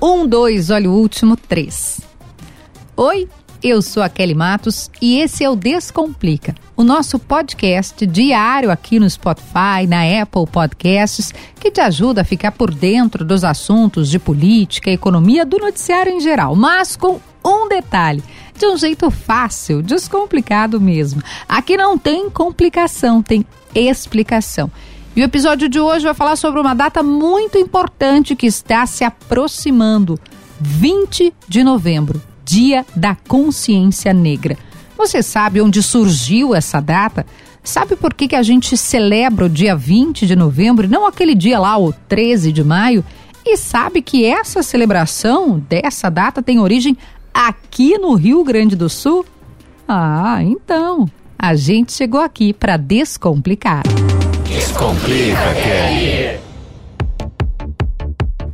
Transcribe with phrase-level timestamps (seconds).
[0.00, 2.00] Um, dois, olha o último, três.
[2.96, 3.28] Oi,
[3.62, 8.98] eu sou a Kelly Matos e esse é o Descomplica, o nosso podcast diário aqui
[8.98, 14.18] no Spotify, na Apple Podcasts, que te ajuda a ficar por dentro dos assuntos de
[14.18, 18.22] política economia do noticiário em geral, mas com um detalhe
[18.58, 21.22] de um jeito fácil, descomplicado mesmo.
[21.48, 24.70] Aqui não tem complicação, tem explicação.
[25.14, 29.04] E o episódio de hoje vai falar sobre uma data muito importante que está se
[29.04, 30.18] aproximando:
[30.58, 34.56] 20 de novembro, Dia da Consciência Negra.
[34.96, 37.26] Você sabe onde surgiu essa data?
[37.62, 41.58] Sabe por que, que a gente celebra o dia 20 de novembro não aquele dia
[41.58, 43.04] lá, o 13 de maio?
[43.44, 46.96] E sabe que essa celebração dessa data tem origem
[47.34, 49.26] aqui no Rio Grande do Sul?
[49.86, 51.06] Ah, então,
[51.38, 53.82] a gente chegou aqui para descomplicar.
[54.52, 56.38] Descomplica, Kelly.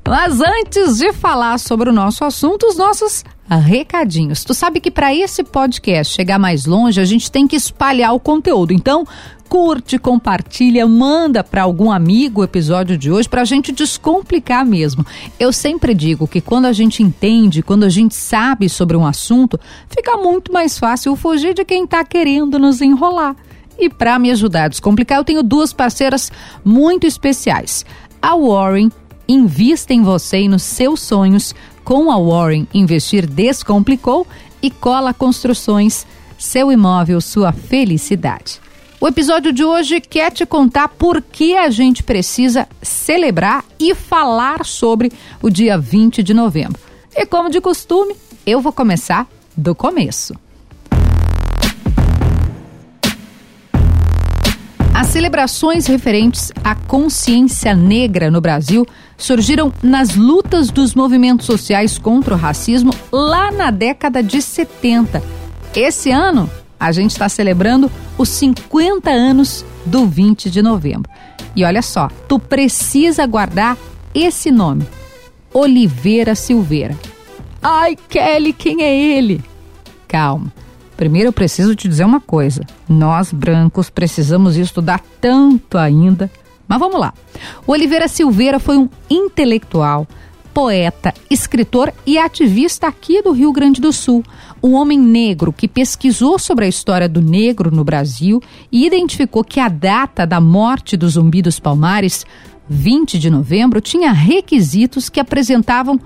[0.06, 4.44] Mas antes de falar sobre o nosso assunto, os nossos recadinhos.
[4.44, 8.20] Tu sabe que para esse podcast chegar mais longe, a gente tem que espalhar o
[8.20, 8.72] conteúdo.
[8.72, 9.04] Então,
[9.48, 15.04] curte, compartilha, manda para algum amigo o episódio de hoje para a gente descomplicar mesmo.
[15.38, 19.58] Eu sempre digo que quando a gente entende, quando a gente sabe sobre um assunto,
[19.88, 23.34] fica muito mais fácil fugir de quem está querendo nos enrolar.
[23.78, 26.32] E para me ajudar a descomplicar, eu tenho duas parceiras
[26.64, 27.86] muito especiais.
[28.20, 28.90] A Warren
[29.28, 31.54] invista em você e nos seus sonhos.
[31.84, 34.26] Com a Warren, investir descomplicou
[34.60, 36.06] e cola construções,
[36.36, 38.60] seu imóvel, sua felicidade.
[39.00, 44.64] O episódio de hoje quer te contar por que a gente precisa celebrar e falar
[44.64, 46.80] sobre o dia 20 de novembro.
[47.14, 50.34] E como de costume, eu vou começar do começo.
[54.98, 58.84] As celebrações referentes à consciência negra no Brasil
[59.16, 65.22] surgiram nas lutas dos movimentos sociais contra o racismo lá na década de 70.
[65.72, 71.08] Esse ano, a gente está celebrando os 50 anos do 20 de novembro.
[71.54, 73.78] E olha só, tu precisa guardar
[74.12, 74.84] esse nome:
[75.54, 76.98] Oliveira Silveira.
[77.62, 79.44] Ai, Kelly, quem é ele?
[80.08, 80.52] Calma.
[80.98, 86.28] Primeiro eu preciso te dizer uma coisa: nós brancos precisamos estudar tanto ainda.
[86.66, 87.14] Mas vamos lá.
[87.66, 90.08] O Oliveira Silveira foi um intelectual,
[90.52, 94.24] poeta, escritor e ativista aqui do Rio Grande do Sul.
[94.60, 99.60] Um homem negro que pesquisou sobre a história do negro no Brasil e identificou que
[99.60, 102.26] a data da morte do Zumbi dos Palmares,
[102.68, 105.98] 20 de novembro, tinha requisitos que apresentavam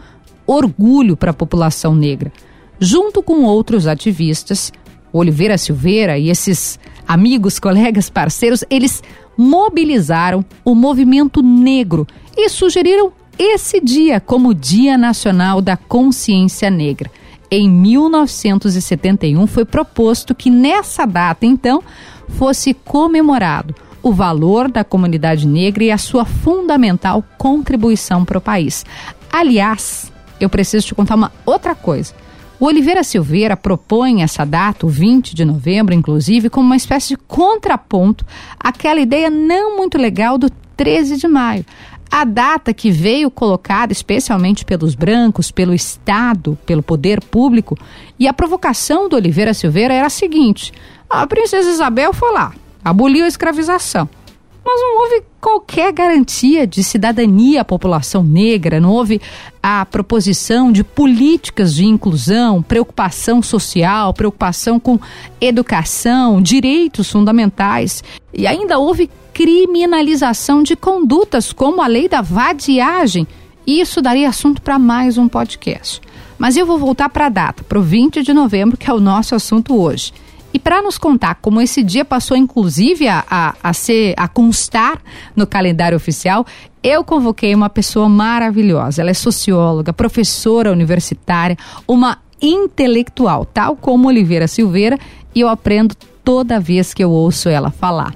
[0.47, 2.30] orgulho para a população negra.
[2.78, 4.72] Junto com outros ativistas,
[5.12, 9.03] Oliveira Silveira e esses amigos, colegas, parceiros, eles
[9.37, 12.06] mobilizaram o movimento negro
[12.37, 17.11] e sugeriram esse dia como Dia Nacional da Consciência Negra.
[17.51, 21.83] Em 1971 foi proposto que nessa data, então,
[22.28, 28.84] fosse comemorado o valor da comunidade negra e a sua fundamental contribuição para o país.
[29.31, 32.15] Aliás, eu preciso te contar uma outra coisa.
[32.62, 37.17] O Oliveira Silveira propõe essa data, o 20 de novembro, inclusive, como uma espécie de
[37.17, 38.25] contraponto
[38.56, 41.67] àquela ideia não muito legal do 13 de maio.
[42.09, 47.77] A data que veio colocada especialmente pelos brancos, pelo Estado, pelo poder público,
[48.17, 50.72] e a provocação do Oliveira Silveira era a seguinte:
[51.11, 54.09] a princesa Isabel foi lá, aboliu a escravização
[54.65, 59.21] mas não houve qualquer garantia de cidadania à população negra, não houve
[59.62, 64.99] a proposição de políticas de inclusão, preocupação social, preocupação com
[65.41, 68.03] educação, direitos fundamentais.
[68.33, 73.27] E ainda houve criminalização de condutas, como a lei da vadiagem.
[73.67, 76.01] E isso daria assunto para mais um podcast.
[76.39, 79.01] Mas eu vou voltar para a data, para o 20 de novembro, que é o
[79.01, 80.12] nosso assunto hoje.
[80.53, 85.01] E para nos contar como esse dia passou, inclusive, a, a, a, ser, a constar
[85.35, 86.45] no calendário oficial,
[86.83, 89.01] eu convoquei uma pessoa maravilhosa.
[89.01, 91.57] Ela é socióloga, professora universitária,
[91.87, 94.99] uma intelectual, tal como Oliveira Silveira,
[95.34, 95.95] e eu aprendo
[96.25, 98.15] toda vez que eu ouço ela falar.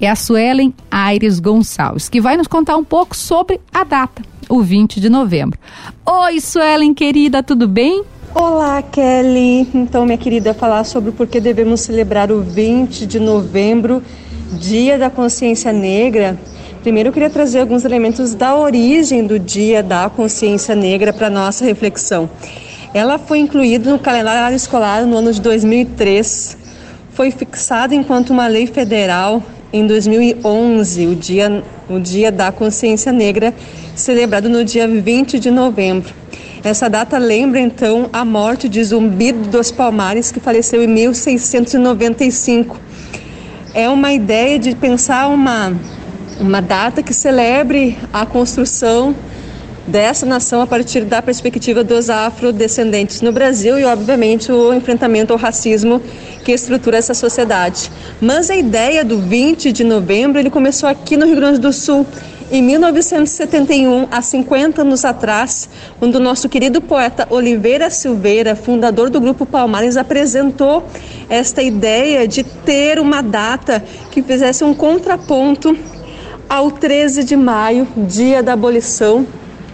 [0.00, 4.62] É a Suelen Aires Gonçalves, que vai nos contar um pouco sobre a data, o
[4.62, 5.58] 20 de novembro.
[6.04, 8.04] Oi, Suelen, querida, tudo bem?
[8.34, 9.66] Olá, Kelly.
[9.74, 14.02] Então, minha querida, falar sobre por que devemos celebrar o 20 de novembro,
[14.52, 16.38] Dia da Consciência Negra.
[16.82, 21.64] Primeiro, eu queria trazer alguns elementos da origem do Dia da Consciência Negra para nossa
[21.64, 22.28] reflexão.
[22.92, 26.58] Ela foi incluída no calendário escolar no ano de 2003.
[27.14, 29.42] Foi fixada enquanto uma lei federal
[29.72, 33.54] em 2011, o dia, o dia da consciência negra,
[33.96, 36.17] celebrado no dia 20 de novembro.
[36.64, 42.80] Essa data lembra então a morte de Zumbi dos Palmares, que faleceu em 1695.
[43.72, 45.72] É uma ideia de pensar uma,
[46.40, 49.14] uma data que celebre a construção
[49.86, 55.38] dessa nação a partir da perspectiva dos afrodescendentes no Brasil e, obviamente, o enfrentamento ao
[55.38, 56.02] racismo
[56.44, 57.90] que estrutura essa sociedade.
[58.20, 62.06] Mas a ideia do 20 de novembro ele começou aqui no Rio Grande do Sul.
[62.50, 65.68] Em 1971, há 50 anos atrás,
[65.98, 70.82] quando o nosso querido poeta Oliveira Silveira, fundador do Grupo Palmares, apresentou
[71.28, 75.76] esta ideia de ter uma data que fizesse um contraponto
[76.48, 79.26] ao 13 de maio, dia da abolição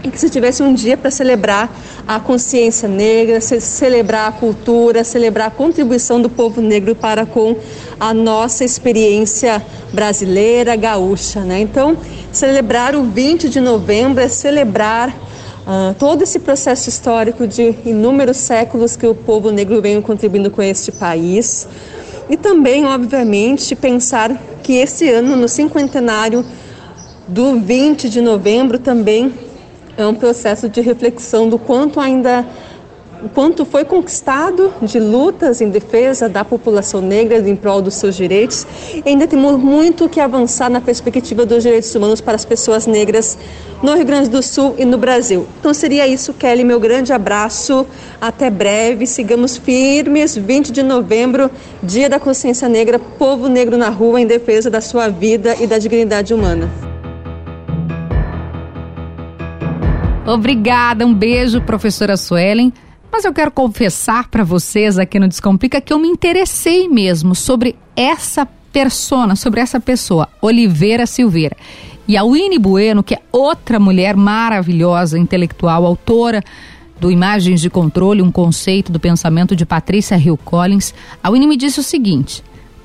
[0.05, 1.75] e que se tivesse um dia para celebrar
[2.07, 7.57] a consciência negra, celebrar a cultura, celebrar a contribuição do povo negro para com
[7.99, 11.41] a nossa experiência brasileira, gaúcha.
[11.41, 11.61] Né?
[11.61, 11.97] Então,
[12.31, 18.97] celebrar o 20 de novembro é celebrar uh, todo esse processo histórico de inúmeros séculos
[18.97, 21.67] que o povo negro vem contribuindo com este país.
[22.29, 26.45] E também, obviamente, pensar que esse ano, no cinquentenário
[27.27, 29.44] do 20 de novembro, também
[29.97, 32.47] é um processo de reflexão do quanto ainda
[33.25, 38.15] o quanto foi conquistado de lutas em defesa da população negra em prol dos seus
[38.15, 38.67] direitos.
[39.05, 43.39] Ainda temos muito que avançar na perspectiva dos direitos humanos para as pessoas negras
[43.83, 45.47] no Rio Grande do Sul e no Brasil.
[45.59, 46.65] Então seria isso, Kelly.
[46.65, 47.87] Meu grande abraço.
[48.21, 49.07] Até breve.
[49.07, 50.37] Sigamos firmes.
[50.37, 51.51] 20 de novembro,
[51.83, 55.79] Dia da Consciência Negra, povo negro na rua em defesa da sua vida e da
[55.79, 56.94] dignidade humana.
[60.27, 62.73] Obrigada, um beijo, professora Suelen.
[63.13, 67.77] Mas eu quero confessar para vocês aqui no Descomplica que eu me interessei mesmo sobre
[67.95, 71.55] essa persona, sobre essa pessoa, Oliveira Silveira.
[72.09, 76.43] E a Winnie Bueno, que é outra mulher maravilhosa, intelectual, autora
[76.99, 81.57] do Imagens de Controle, um conceito do pensamento de Patrícia Hill Collins, a Winnie me
[81.57, 82.43] disse o seguinte: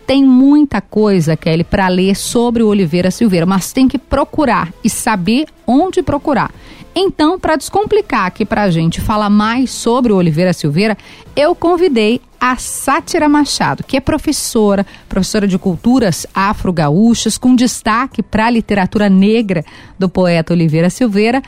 [0.10, 4.90] tem muita coisa, Kelly, para ler sobre o Oliveira Silveira, mas tem que procurar e
[4.90, 6.52] saber onde procurar.
[6.96, 10.98] Então, para descomplicar aqui para a gente falar mais sobre o Oliveira Silveira,
[11.36, 18.48] eu convidei a Sátira Machado, que é professora, professora de culturas afro-gaúchas, com destaque para
[18.48, 19.64] a literatura negra
[20.00, 21.40] do poeta Oliveira Silveira.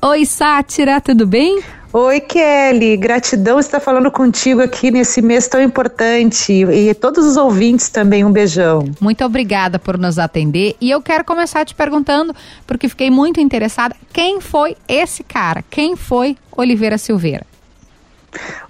[0.00, 1.60] Oi, Sátira, tudo bem?
[1.90, 2.98] Oi, Kelly.
[2.98, 6.52] Gratidão estar falando contigo aqui nesse mês tão importante.
[6.52, 8.84] E todos os ouvintes também, um beijão.
[9.00, 10.76] Muito obrigada por nos atender.
[10.82, 12.36] E eu quero começar te perguntando,
[12.66, 15.64] porque fiquei muito interessada, quem foi esse cara?
[15.70, 17.46] Quem foi Oliveira Silveira?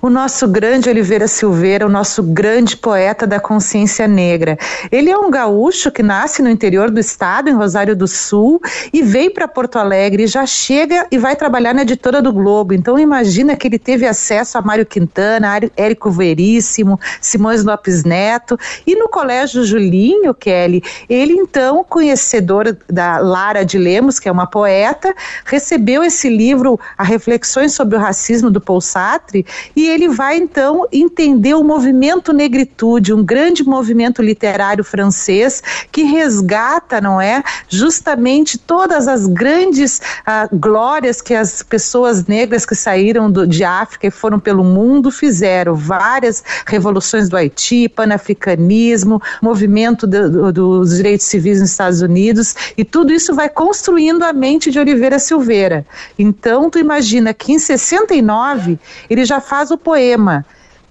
[0.01, 4.57] O nosso grande Oliveira Silveira, o nosso grande poeta da consciência negra.
[4.91, 8.61] Ele é um gaúcho que nasce no interior do estado, em Rosário do Sul,
[8.93, 12.75] e veio para Porto Alegre, já chega e vai trabalhar na editora do Globo.
[12.75, 18.57] Então imagina que ele teve acesso a Mário Quintana, Érico Veríssimo, Simões Lopes Neto,
[18.87, 24.47] e no Colégio Julinho, Kelly, ele então, conhecedor da Lara de Lemos, que é uma
[24.47, 25.15] poeta,
[25.45, 30.87] recebeu esse livro, A Reflexões sobre o Racismo do Paul Sartre, e ele vai então
[30.93, 39.09] entender o movimento negritude, um grande movimento literário francês que resgata, não é, justamente todas
[39.09, 44.39] as grandes ah, glórias que as pessoas negras que saíram do, de África e foram
[44.39, 51.71] pelo mundo fizeram, várias revoluções do Haiti, panafricanismo, movimento do, do, dos direitos civis nos
[51.71, 55.87] Estados Unidos e tudo isso vai construindo a mente de Oliveira Silveira.
[56.19, 60.45] Então, tu imagina que em 69 ele faz o poema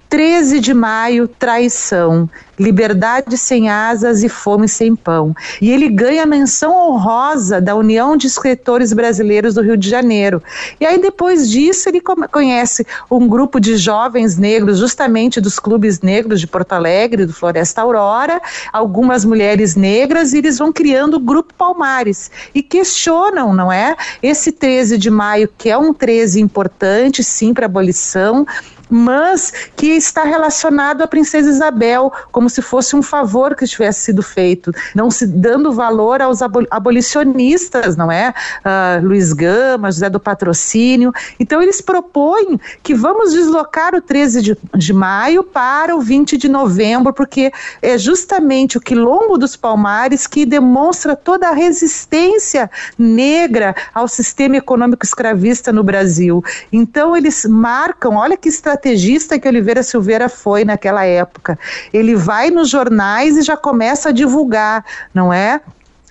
[0.10, 5.36] 13 de maio, traição, liberdade sem asas e fome sem pão.
[5.62, 10.42] E ele ganha a menção honrosa da União de Escritores Brasileiros do Rio de Janeiro.
[10.80, 16.40] E aí, depois disso, ele conhece um grupo de jovens negros, justamente dos clubes negros
[16.40, 21.54] de Porto Alegre, do Floresta Aurora, algumas mulheres negras, e eles vão criando o Grupo
[21.54, 22.32] Palmares.
[22.56, 23.96] E questionam, não é?
[24.24, 28.46] Esse 13 de maio, que é um 13 importante, sim, para a abolição
[28.90, 34.24] mas que está relacionado à princesa Isabel, como se fosse um favor que tivesse sido
[34.24, 38.34] feito, não se dando valor aos abolicionistas, não é?
[38.60, 41.12] Uh, Luiz Gama, José do Patrocínio.
[41.40, 46.48] Então eles propõem que vamos deslocar o 13 de, de maio para o 20 de
[46.48, 47.52] novembro, porque
[47.82, 55.06] é justamente o quilombo dos Palmares que demonstra toda a resistência negra ao sistema econômico
[55.06, 56.44] escravista no Brasil.
[56.72, 61.58] Então eles marcam, olha que estratégia estrategista que Oliveira Silveira foi naquela época.
[61.92, 65.60] Ele vai nos jornais e já começa a divulgar, não é?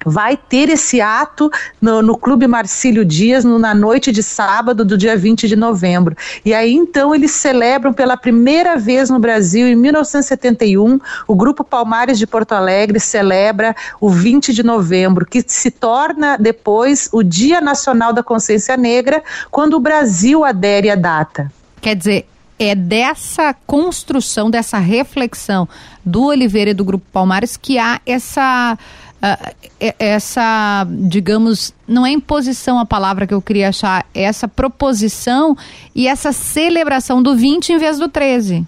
[0.05, 4.97] vai ter esse ato no, no Clube Marcílio Dias no, na noite de sábado do
[4.97, 6.17] dia 20 de novembro.
[6.45, 12.21] E aí então eles celebram pela primeira vez no Brasil, em 1971, o Grupo Palmares
[12.21, 18.13] de Porto Alegre celebra o 20 de novembro, que se torna depois o Dia Nacional
[18.13, 21.51] da Consciência Negra, quando o Brasil adere à data.
[21.81, 22.27] Quer dizer,
[22.59, 25.69] é dessa construção, dessa reflexão
[26.05, 28.79] do Oliveira e do Grupo Palmares que há essa
[29.23, 29.57] uh,
[29.99, 35.57] essa, digamos, não é imposição a palavra que eu queria achar, é essa proposição
[35.95, 38.67] e essa celebração do 20 em vez do 13.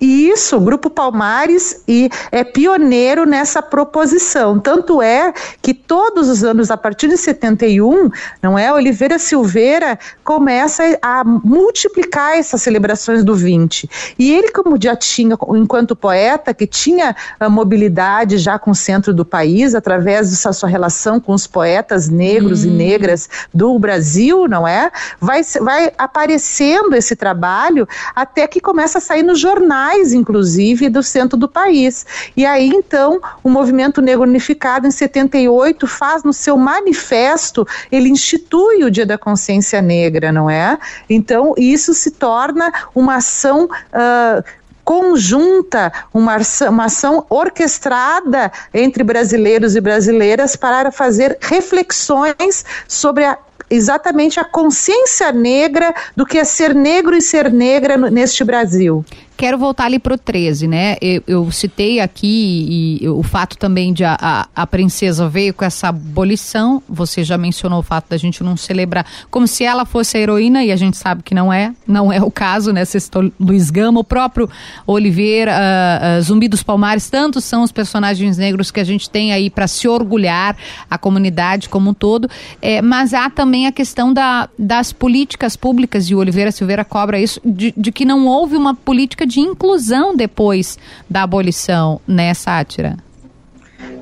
[0.00, 4.58] Isso, o Grupo Palmares e é pioneiro nessa proposição.
[4.58, 8.10] Tanto é que todos os anos, a partir de 71,
[8.42, 8.72] não é?
[8.72, 13.90] Oliveira Silveira começa a multiplicar essas celebrações do 20.
[14.18, 19.12] E ele, como já tinha, enquanto poeta, que tinha a mobilidade já com o centro
[19.12, 22.68] do país, através dessa sua relação com os poetas negros hum.
[22.68, 24.90] e negras do Brasil, não é?
[25.20, 31.02] Vai, vai aparecendo esse trabalho até que começa a sair nos jornais mais, inclusive, do
[31.02, 32.06] centro do país.
[32.36, 38.84] E aí, então, o Movimento Negro Unificado, em 78, faz no seu manifesto, ele institui
[38.84, 40.78] o Dia da Consciência Negra, não é?
[41.08, 43.64] Então, isso se torna uma ação.
[43.64, 46.36] Uh, conjunta, uma,
[46.68, 53.38] uma ação orquestrada entre brasileiros e brasileiras para fazer reflexões sobre a
[53.70, 59.04] exatamente a consciência negra do que é ser negro e ser negra neste Brasil
[59.40, 60.96] quero voltar ali para o 13, né?
[61.00, 65.64] Eu, eu, citei aqui e, o fato também de a, a, a, princesa veio com
[65.64, 66.82] essa abolição.
[66.86, 70.62] Você já mencionou o fato da gente não celebrar como se ela fosse a heroína
[70.62, 72.84] e a gente sabe que não é, não é o caso, né?
[72.84, 74.46] Citou Luiz Gama, o próprio
[74.86, 79.32] Oliveira, uh, uh, Zumbi dos Palmares, tantos são os personagens negros que a gente tem
[79.32, 80.54] aí para se orgulhar,
[80.90, 82.28] a comunidade como um todo.
[82.60, 87.18] É, mas há também a questão da, das políticas públicas e o Oliveira Silveira cobra
[87.18, 92.98] isso de, de que não houve uma política de inclusão depois da abolição, né, Sátira?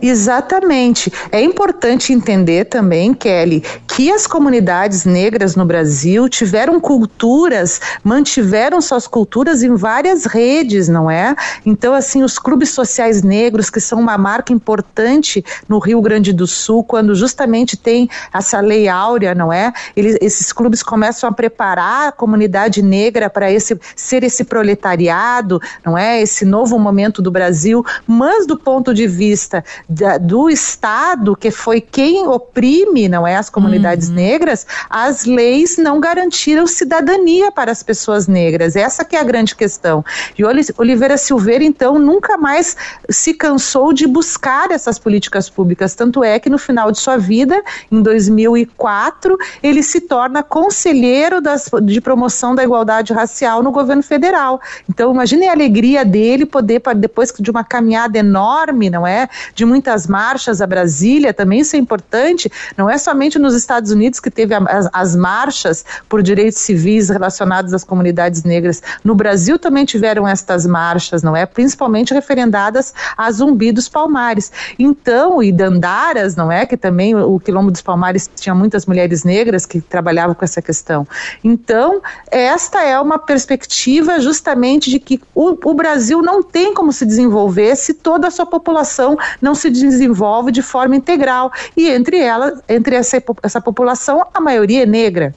[0.00, 1.12] Exatamente.
[1.30, 9.06] É importante entender também, Kelly, que as comunidades negras no Brasil tiveram culturas, mantiveram suas
[9.06, 11.34] culturas em várias redes, não é?
[11.66, 16.46] Então, assim, os clubes sociais negros, que são uma marca importante no Rio Grande do
[16.46, 19.72] Sul, quando justamente tem essa lei áurea, não é?
[19.96, 25.96] Eles, esses clubes começam a preparar a comunidade negra para esse ser esse proletariado, não
[25.96, 26.20] é?
[26.20, 31.80] Esse novo momento do Brasil, mas do ponto de vista da, do Estado, que foi
[31.80, 34.16] quem oprime, não é, as comunidades uhum.
[34.16, 38.76] negras, as leis não garantiram cidadania para as pessoas negras.
[38.76, 40.04] Essa que é a grande questão.
[40.38, 42.76] E Oliveira Silveira, então, nunca mais
[43.08, 45.94] se cansou de buscar essas políticas públicas.
[45.94, 51.70] Tanto é que no final de sua vida, em 2004, ele se torna conselheiro das,
[51.82, 54.60] de promoção da igualdade racial no governo federal.
[54.88, 59.28] Então, imagine a alegria dele poder, depois de uma caminhada enorme, não é?
[59.54, 63.92] De muito muitas marchas a Brasília, também isso é importante, não é somente nos Estados
[63.92, 69.56] Unidos que teve as, as marchas por direitos civis relacionados às comunidades negras, no Brasil
[69.56, 71.46] também tiveram estas marchas, não é?
[71.46, 74.50] Principalmente referendadas a Zumbi dos Palmares.
[74.76, 76.66] Então, e Dandaras, não é?
[76.66, 81.06] Que também o Quilombo dos Palmares tinha muitas mulheres negras que trabalhavam com essa questão.
[81.44, 87.06] Então, esta é uma perspectiva justamente de que o, o Brasil não tem como se
[87.06, 92.60] desenvolver se toda a sua população não se desenvolve de forma integral e entre elas,
[92.68, 95.34] entre essa, essa população, a maioria é negra.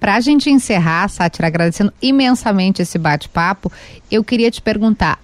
[0.00, 3.70] Para a gente encerrar, Sátira, agradecendo imensamente esse bate-papo,
[4.10, 5.18] eu queria te perguntar: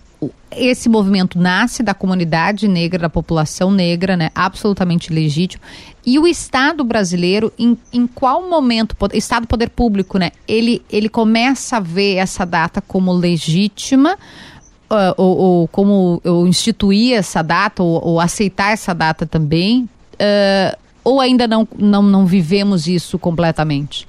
[0.50, 4.30] esse movimento nasce da comunidade negra, da população negra, né?
[4.34, 5.62] Absolutamente legítimo.
[6.04, 10.32] E o Estado brasileiro, em, em qual momento, Estado Poder Público, né?
[10.46, 14.18] Ele, ele começa a ver essa data como legítima
[14.90, 20.78] uh, ou, ou, como eu instituir essa data, ou, ou aceitar essa data também, uh,
[21.02, 24.06] ou ainda não, não, não vivemos isso completamente?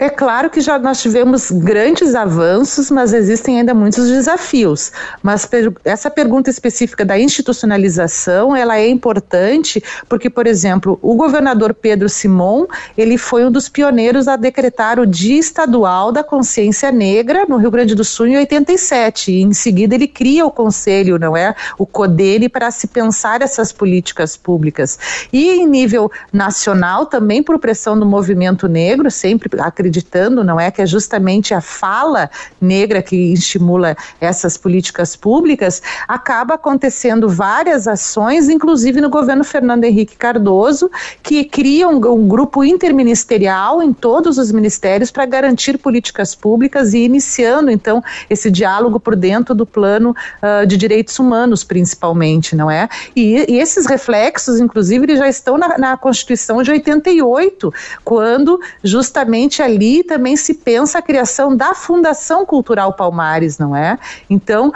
[0.00, 4.90] É claro que já nós tivemos grandes avanços, mas existem ainda muitos desafios.
[5.22, 11.74] Mas per essa pergunta específica da institucionalização, ela é importante porque, por exemplo, o governador
[11.74, 12.64] Pedro Simon,
[12.96, 17.70] ele foi um dos pioneiros a decretar o Dia Estadual da Consciência Negra no Rio
[17.70, 19.32] Grande do Sul em 87.
[19.32, 21.54] E em seguida ele cria o conselho, não é?
[21.76, 24.98] O CODENE para se pensar essas políticas públicas.
[25.30, 30.70] E em nível nacional também por pressão do movimento negro, sempre acredito acreditando, não é?
[30.70, 32.30] Que é justamente a fala
[32.60, 40.16] negra que estimula essas políticas públicas, acaba acontecendo várias ações, inclusive no governo Fernando Henrique
[40.16, 40.90] Cardoso,
[41.22, 46.98] que cria um, um grupo interministerial em todos os ministérios para garantir políticas públicas e
[46.98, 52.88] iniciando, então, esse diálogo por dentro do plano uh, de direitos humanos, principalmente, não é?
[53.16, 57.72] E, e esses reflexos, inclusive, já estão na, na Constituição de 88,
[58.04, 63.98] quando justamente ali também se pensa a criação da Fundação Cultural Palmares, não é?
[64.28, 64.72] Então,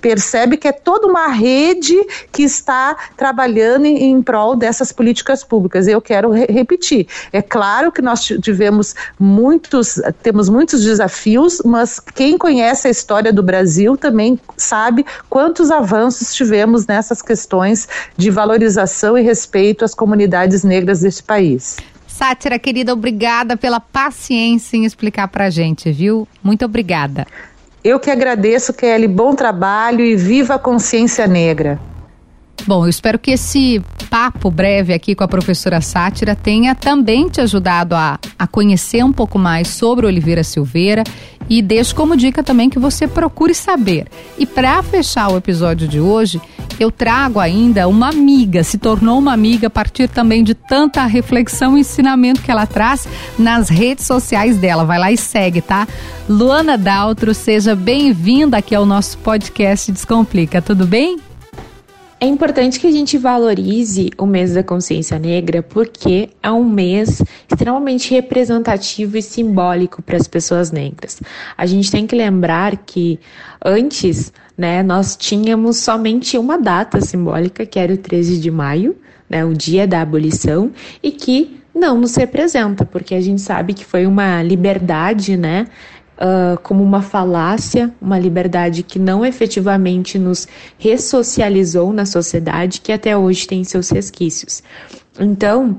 [0.00, 1.96] percebe que é toda uma rede
[2.32, 5.86] que está trabalhando em, em prol dessas políticas públicas.
[5.86, 7.06] Eu quero re repetir.
[7.32, 13.42] É claro que nós tivemos muitos, temos muitos desafios, mas quem conhece a história do
[13.42, 21.00] Brasil também sabe quantos avanços tivemos nessas questões de valorização e respeito às comunidades negras
[21.00, 21.76] deste país.
[22.20, 26.28] Sátira, querida, obrigada pela paciência em explicar para a gente, viu?
[26.44, 27.26] Muito obrigada.
[27.82, 29.08] Eu que agradeço, Kelly.
[29.08, 31.80] Bom trabalho e viva a consciência negra.
[32.66, 37.40] Bom, eu espero que esse papo breve aqui com a professora Sátira tenha também te
[37.40, 41.04] ajudado a, a conhecer um pouco mais sobre Oliveira Silveira
[41.48, 44.06] e deixo como dica também que você procure saber.
[44.36, 46.38] E para fechar o episódio de hoje,
[46.80, 51.76] eu trago ainda uma amiga, se tornou uma amiga a partir também de tanta reflexão
[51.76, 53.06] e ensinamento que ela traz
[53.38, 54.82] nas redes sociais dela.
[54.82, 55.86] Vai lá e segue, tá?
[56.26, 61.18] Luana Daltro, seja bem-vinda aqui ao nosso podcast Descomplica, tudo bem?
[62.18, 67.22] É importante que a gente valorize o mês da consciência negra porque é um mês
[67.50, 71.20] extremamente representativo e simbólico para as pessoas negras.
[71.56, 73.18] A gente tem que lembrar que
[73.64, 78.94] antes, né, nós tínhamos somente uma data simbólica, que era o 13 de maio,
[79.26, 80.70] né, o dia da abolição,
[81.02, 85.66] e que não nos representa, porque a gente sabe que foi uma liberdade, né,
[86.18, 93.16] uh, como uma falácia, uma liberdade que não efetivamente nos ressocializou na sociedade, que até
[93.16, 94.62] hoje tem seus resquícios.
[95.18, 95.78] Então,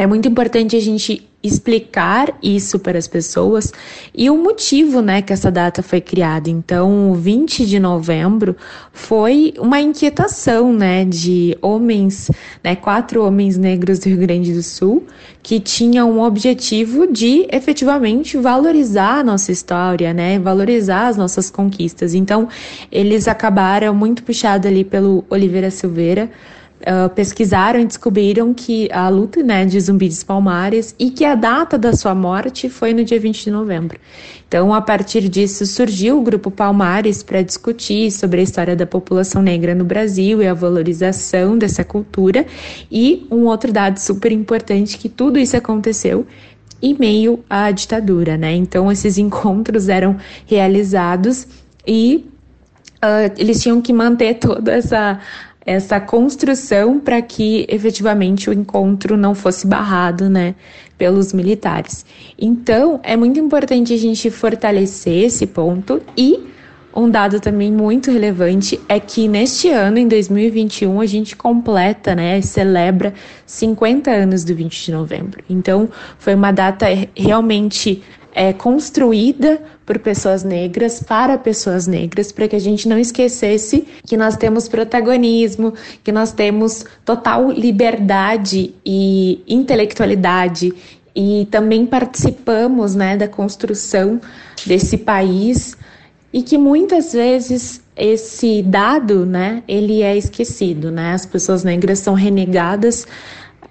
[0.00, 3.70] é muito importante a gente explicar isso para as pessoas
[4.14, 6.48] e o motivo, né, que essa data foi criada.
[6.48, 8.56] Então, o 20 de novembro
[8.94, 12.30] foi uma inquietação, né, de homens,
[12.64, 15.06] né, quatro homens negros do Rio Grande do Sul
[15.42, 22.14] que tinham um objetivo de efetivamente valorizar a nossa história, né, valorizar as nossas conquistas.
[22.14, 22.48] Então,
[22.90, 26.30] eles acabaram muito puxados ali pelo Oliveira Silveira,
[26.80, 31.34] Uh, pesquisaram e descobriram que a luta né, de Zumbi dos Palmares e que a
[31.34, 33.98] data da sua morte foi no dia 20 de novembro.
[34.50, 39.42] Então, a partir disso, surgiu o Grupo Palmares para discutir sobre a história da população
[39.42, 42.44] negra no Brasil e a valorização dessa cultura.
[42.90, 46.26] E um outro dado super importante que tudo isso aconteceu
[46.82, 48.52] em meio à ditadura, né?
[48.54, 50.16] Então, esses encontros eram
[50.46, 51.46] realizados
[51.86, 52.24] e
[53.04, 55.20] uh, eles tinham que manter toda essa
[55.64, 60.54] essa construção para que efetivamente o encontro não fosse barrado, né,
[60.96, 62.04] pelos militares.
[62.38, 66.50] Então, é muito importante a gente fortalecer esse ponto e
[66.94, 72.40] um dado também muito relevante é que neste ano, em 2021, a gente completa, né,
[72.42, 73.14] celebra
[73.46, 75.44] 50 anos do 20 de novembro.
[75.48, 78.02] Então, foi uma data realmente
[78.34, 84.16] é, construída por pessoas negras, para pessoas negras, para que a gente não esquecesse que
[84.16, 85.74] nós temos protagonismo,
[86.04, 90.72] que nós temos total liberdade e intelectualidade
[91.12, 94.20] e também participamos né, da construção
[94.64, 95.76] desse país
[96.32, 101.14] e que muitas vezes esse dado, né, ele é esquecido, né?
[101.14, 103.08] As pessoas negras são renegadas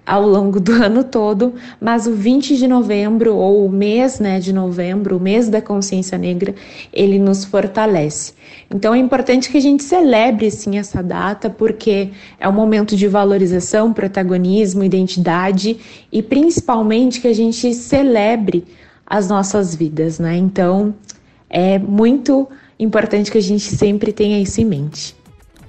[0.09, 4.51] ao longo do ano todo, mas o 20 de novembro, ou o mês né, de
[4.51, 6.55] novembro, o mês da consciência negra,
[6.91, 8.33] ele nos fortalece.
[8.73, 13.07] Então é importante que a gente celebre sim essa data, porque é um momento de
[13.07, 15.77] valorização, protagonismo, identidade
[16.11, 18.65] e principalmente que a gente celebre
[19.05, 20.35] as nossas vidas, né?
[20.35, 20.93] Então
[21.47, 22.47] é muito
[22.79, 25.18] importante que a gente sempre tenha isso em mente.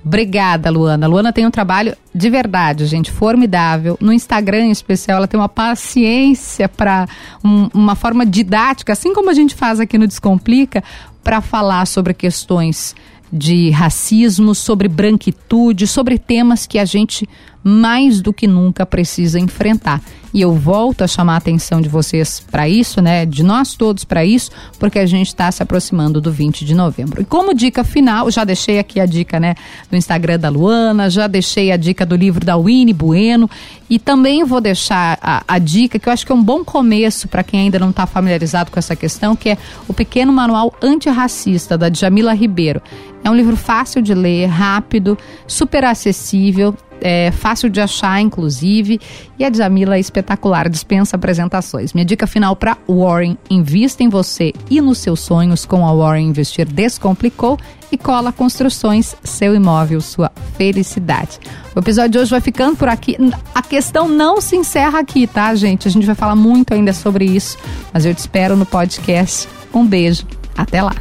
[0.05, 1.07] Obrigada, Luana.
[1.07, 3.99] Luana tem um trabalho de verdade, gente, formidável.
[4.01, 7.07] No Instagram em especial, ela tem uma paciência para
[7.45, 10.83] um, uma forma didática, assim como a gente faz aqui no Descomplica,
[11.23, 12.95] para falar sobre questões
[13.33, 17.29] de racismo, sobre branquitude, sobre temas que a gente
[17.63, 20.01] mais do que nunca precisa enfrentar.
[20.33, 23.27] E eu volto a chamar a atenção de vocês para isso, né?
[23.27, 27.21] De nós todos para isso, porque a gente está se aproximando do 20 de novembro.
[27.21, 29.55] E como dica final, já deixei aqui a dica, né?
[29.91, 33.51] Do Instagram da Luana, já deixei a dica do livro da Winnie Bueno
[33.89, 37.27] e também vou deixar a, a dica que eu acho que é um bom começo
[37.27, 41.77] para quem ainda não está familiarizado com essa questão, que é o Pequeno Manual Antirracista
[41.77, 42.81] da Jamila Ribeiro.
[43.25, 49.01] É um livro fácil de ler, rápido, super acessível, é fácil de achar, inclusive,
[49.39, 51.93] e a Jamila é espetacular, dispensa apresentações.
[51.93, 56.29] Minha dica final para Warren: invista em você e nos seus sonhos com a Warren
[56.29, 57.59] Investir Descomplicou
[57.93, 61.39] e Cola Construções, seu imóvel, sua felicidade.
[61.75, 63.17] O episódio de hoje vai ficando por aqui.
[63.55, 65.89] A questão não se encerra aqui, tá, gente?
[65.89, 67.59] A gente vai falar muito ainda sobre isso,
[67.93, 69.49] mas eu te espero no podcast.
[69.73, 70.95] Um beijo, até lá.